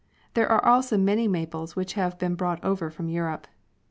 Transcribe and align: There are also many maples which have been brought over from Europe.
There 0.33 0.51
are 0.51 0.65
also 0.65 0.97
many 0.97 1.27
maples 1.27 1.75
which 1.75 1.93
have 1.93 2.17
been 2.17 2.33
brought 2.33 2.63
over 2.63 2.89
from 2.89 3.07
Europe. 3.07 3.45